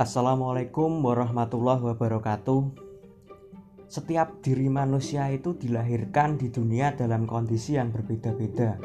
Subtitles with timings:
[0.00, 2.72] Assalamualaikum warahmatullahi wabarakatuh.
[3.84, 8.80] Setiap diri manusia itu dilahirkan di dunia dalam kondisi yang berbeda-beda.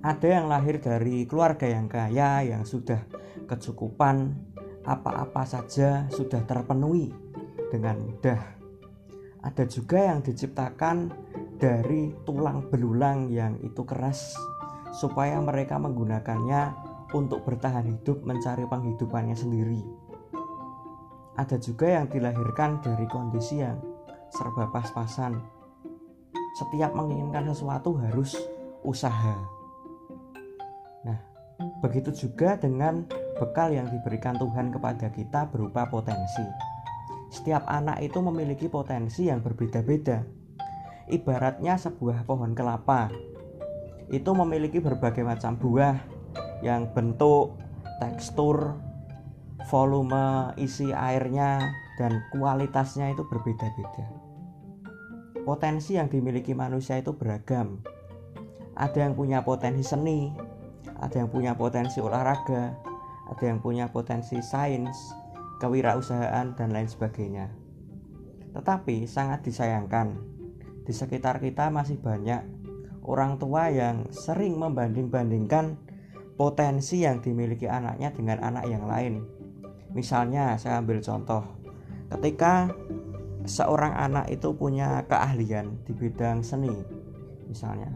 [0.00, 3.04] Ada yang lahir dari keluarga yang kaya, yang sudah
[3.44, 4.32] kecukupan,
[4.88, 7.12] apa-apa saja sudah terpenuhi
[7.68, 8.40] dengan mudah.
[9.44, 11.12] Ada juga yang diciptakan
[11.60, 14.32] dari tulang belulang yang itu keras,
[14.96, 20.01] supaya mereka menggunakannya untuk bertahan hidup mencari penghidupannya sendiri.
[21.32, 23.80] Ada juga yang dilahirkan dari kondisi yang
[24.28, 25.40] serba pas-pasan.
[26.60, 28.36] Setiap menginginkan sesuatu harus
[28.84, 29.36] usaha.
[31.08, 31.18] Nah,
[31.80, 33.08] begitu juga dengan
[33.40, 36.44] bekal yang diberikan Tuhan kepada kita berupa potensi.
[37.32, 40.20] Setiap anak itu memiliki potensi yang berbeda-beda.
[41.08, 43.08] Ibaratnya sebuah pohon kelapa.
[44.12, 45.96] Itu memiliki berbagai macam buah
[46.60, 47.56] yang bentuk,
[47.96, 48.76] tekstur,
[49.68, 51.60] volume isi airnya
[52.00, 54.06] dan kualitasnya itu berbeda-beda.
[55.42, 57.82] Potensi yang dimiliki manusia itu beragam.
[58.78, 60.32] Ada yang punya potensi seni,
[60.96, 62.78] ada yang punya potensi olahraga,
[63.28, 65.12] ada yang punya potensi sains,
[65.58, 67.50] kewirausahaan dan lain sebagainya.
[68.54, 70.14] Tetapi sangat disayangkan,
[70.82, 72.42] di sekitar kita masih banyak
[73.02, 75.78] orang tua yang sering membanding-bandingkan
[76.38, 79.41] potensi yang dimiliki anaknya dengan anak yang lain.
[79.92, 81.44] Misalnya, saya ambil contoh,
[82.08, 82.72] ketika
[83.44, 86.72] seorang anak itu punya keahlian di bidang seni,
[87.48, 87.92] misalnya,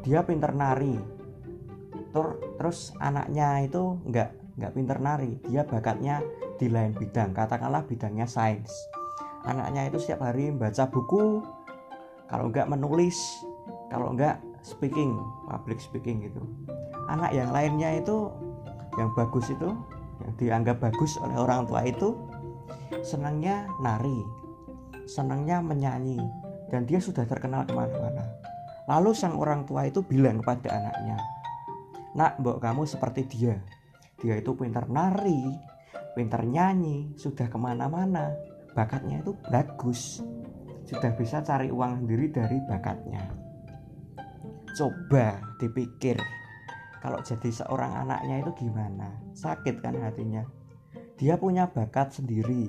[0.00, 0.96] dia pinter nari,
[2.56, 6.24] terus anaknya itu nggak nggak pinter nari, dia bakatnya
[6.56, 8.72] di lain bidang, katakanlah bidangnya sains.
[9.44, 11.44] Anaknya itu setiap hari membaca buku,
[12.26, 13.20] kalau nggak menulis,
[13.92, 16.40] kalau nggak speaking, public speaking gitu.
[17.06, 18.32] Anak yang lainnya itu
[18.98, 19.70] yang bagus itu
[20.36, 22.16] dianggap bagus oleh orang tua itu
[23.02, 24.20] senangnya nari
[25.06, 26.18] senangnya menyanyi
[26.66, 28.26] dan dia sudah terkenal ke mana-mana.
[28.90, 31.18] Lalu sang orang tua itu bilang kepada anaknya
[32.16, 33.54] nak mbok kamu seperti dia.
[34.16, 35.46] Dia itu pintar nari
[36.16, 38.32] pintar nyanyi sudah ke mana-mana.
[38.72, 40.24] Bakatnya itu bagus.
[40.88, 43.20] Sudah bisa cari uang sendiri dari bakatnya.
[44.72, 46.16] Coba dipikir
[47.06, 49.14] kalau jadi seorang anaknya itu gimana?
[49.38, 50.42] Sakit kan hatinya.
[51.14, 52.66] Dia punya bakat sendiri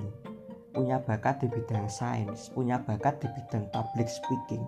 [0.77, 4.61] punya bakat di bidang sains punya bakat di bidang public speaking.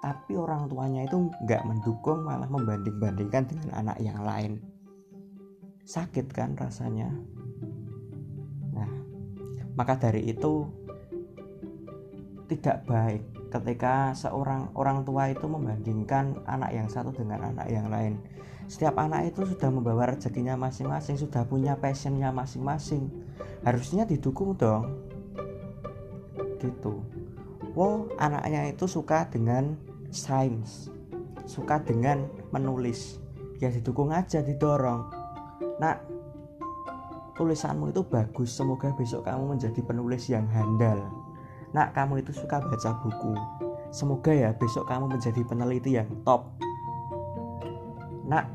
[0.00, 4.56] Tapi orang tuanya itu nggak mendukung malah membanding-bandingkan dengan anak yang lain.
[5.84, 7.12] Sakit kan rasanya.
[8.72, 8.88] Nah
[9.76, 10.64] maka dari itu
[12.48, 18.22] tidak baik ketika seorang orang tua itu membandingkan anak yang satu dengan anak yang lain.
[18.70, 23.10] Setiap anak itu sudah membawa rezekinya masing-masing sudah punya passionnya masing-masing.
[23.66, 24.86] Harusnya didukung dong.
[26.62, 27.02] Gitu.
[27.74, 29.74] Wow anaknya itu suka dengan
[30.14, 30.90] sains
[31.50, 33.18] suka dengan menulis.
[33.58, 35.10] Ya didukung aja didorong.
[35.82, 35.98] Nah
[37.34, 41.19] tulisanmu itu bagus semoga besok kamu menjadi penulis yang handal
[41.70, 43.34] nak kamu itu suka baca buku.
[43.90, 46.50] Semoga ya besok kamu menjadi peneliti yang top.
[48.26, 48.46] Nak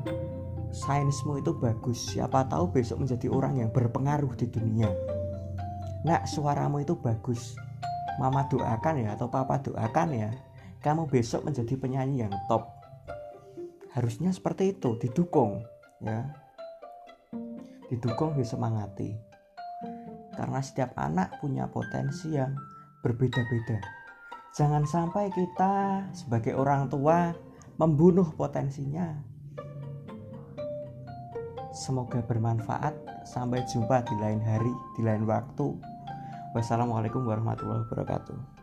[0.72, 2.12] sainsmu itu bagus.
[2.12, 4.88] Siapa tahu besok menjadi orang yang berpengaruh di dunia.
[6.04, 7.56] Nak suaramu itu bagus.
[8.16, 10.30] Mama doakan ya atau papa doakan ya
[10.86, 12.70] kamu besok menjadi penyanyi yang top.
[13.90, 15.66] Harusnya seperti itu didukung
[15.98, 16.30] ya.
[17.90, 19.18] Didukung disemangati.
[20.36, 22.54] Karena setiap anak punya potensi yang
[23.06, 23.78] berbeda-beda
[24.50, 27.30] jangan sampai kita sebagai orang tua
[27.78, 29.14] membunuh potensinya
[31.76, 32.96] Semoga bermanfaat.
[33.28, 35.76] Sampai jumpa di lain hari, di lain waktu.
[36.56, 38.55] Wassalamualaikum warahmatullahi wabarakatuh.